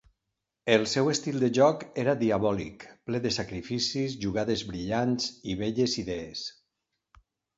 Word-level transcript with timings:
El 0.75 0.85
seu 0.91 1.09
estil 1.11 1.35
de 1.43 1.49
joc 1.57 1.83
era 2.03 2.15
diabòlic, 2.21 2.85
ple 3.09 3.21
de 3.27 3.33
sacrificis, 3.37 4.17
jugades 4.25 4.63
brillants, 4.71 5.31
i 5.53 5.57
belles 5.63 5.97
idees. 6.05 6.45